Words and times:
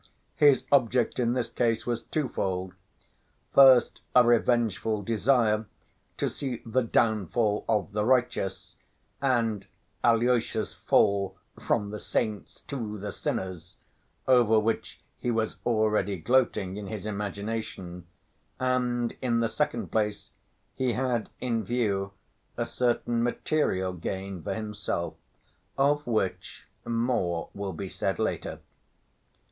His 0.35 0.65
object 0.71 1.19
in 1.19 1.33
this 1.33 1.51
case 1.51 1.85
was 1.85 2.01
twofold, 2.01 2.73
first 3.53 4.01
a 4.15 4.23
revengeful 4.25 5.03
desire 5.03 5.67
to 6.17 6.27
see 6.27 6.63
"the 6.65 6.81
downfall 6.81 7.65
of 7.69 7.91
the 7.91 8.03
righteous," 8.03 8.77
and 9.21 9.67
Alyosha's 10.03 10.73
fall 10.73 11.37
"from 11.59 11.91
the 11.91 11.99
saints 11.99 12.61
to 12.61 12.97
the 12.97 13.11
sinners," 13.11 13.77
over 14.27 14.59
which 14.59 14.99
he 15.19 15.29
was 15.29 15.57
already 15.67 16.17
gloating 16.17 16.77
in 16.77 16.87
his 16.87 17.05
imagination, 17.05 18.07
and 18.59 19.15
in 19.21 19.39
the 19.39 19.47
second 19.49 19.91
place 19.91 20.31
he 20.73 20.93
had 20.93 21.29
in 21.39 21.63
view 21.63 22.11
a 22.57 22.65
certain 22.65 23.21
material 23.21 23.93
gain 23.93 24.41
for 24.41 24.55
himself, 24.55 25.13
of 25.77 26.07
which 26.07 26.65
more 26.85 27.51
will 27.53 27.73
be 27.73 27.87
said 27.87 28.17
later. 28.17 28.61